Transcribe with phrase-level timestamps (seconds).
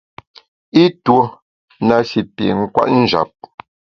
[0.83, 1.21] I tuo
[1.87, 3.31] na shi pi kwet njap.